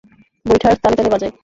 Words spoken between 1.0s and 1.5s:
বাজাই।